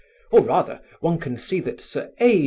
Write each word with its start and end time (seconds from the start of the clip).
Or 0.31 0.41
rather 0.41 0.81
one 0.99 1.19
can 1.19 1.37
see 1.37 1.59
that 1.59 1.79
Sir 1.79 2.11
A. 2.19 2.39